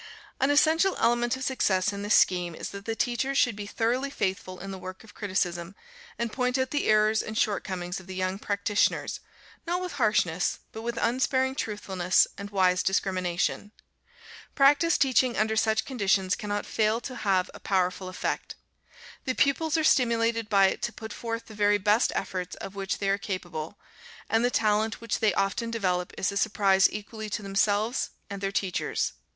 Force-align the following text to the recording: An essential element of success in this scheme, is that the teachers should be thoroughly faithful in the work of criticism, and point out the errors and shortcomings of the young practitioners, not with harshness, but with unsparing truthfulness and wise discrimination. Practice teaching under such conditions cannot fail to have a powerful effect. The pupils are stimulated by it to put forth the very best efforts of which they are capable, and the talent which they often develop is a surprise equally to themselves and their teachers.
An 0.39 0.49
essential 0.49 0.97
element 0.97 1.37
of 1.37 1.43
success 1.43 1.93
in 1.93 2.01
this 2.01 2.15
scheme, 2.15 2.55
is 2.55 2.71
that 2.71 2.85
the 2.85 2.95
teachers 2.95 3.37
should 3.37 3.55
be 3.55 3.67
thoroughly 3.67 4.09
faithful 4.09 4.57
in 4.59 4.71
the 4.71 4.79
work 4.79 5.03
of 5.03 5.13
criticism, 5.13 5.75
and 6.17 6.33
point 6.33 6.57
out 6.57 6.71
the 6.71 6.85
errors 6.87 7.21
and 7.21 7.37
shortcomings 7.37 7.99
of 7.99 8.07
the 8.07 8.15
young 8.15 8.39
practitioners, 8.39 9.19
not 9.67 9.79
with 9.79 9.91
harshness, 10.01 10.57
but 10.71 10.81
with 10.81 10.97
unsparing 10.99 11.53
truthfulness 11.53 12.25
and 12.35 12.49
wise 12.49 12.81
discrimination. 12.81 13.71
Practice 14.55 14.97
teaching 14.97 15.37
under 15.37 15.55
such 15.55 15.85
conditions 15.85 16.35
cannot 16.35 16.65
fail 16.65 16.99
to 17.01 17.17
have 17.17 17.51
a 17.53 17.59
powerful 17.59 18.09
effect. 18.09 18.55
The 19.25 19.35
pupils 19.35 19.77
are 19.77 19.83
stimulated 19.83 20.49
by 20.49 20.69
it 20.69 20.81
to 20.81 20.91
put 20.91 21.13
forth 21.13 21.45
the 21.45 21.53
very 21.53 21.77
best 21.77 22.11
efforts 22.15 22.55
of 22.55 22.73
which 22.73 22.97
they 22.97 23.09
are 23.09 23.19
capable, 23.19 23.77
and 24.31 24.43
the 24.43 24.49
talent 24.49 24.99
which 24.99 25.19
they 25.19 25.35
often 25.35 25.69
develop 25.69 26.11
is 26.17 26.31
a 26.31 26.37
surprise 26.37 26.89
equally 26.91 27.29
to 27.29 27.43
themselves 27.43 28.09
and 28.31 28.41
their 28.41 28.51
teachers. 28.51 29.13